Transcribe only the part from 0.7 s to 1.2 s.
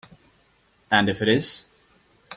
And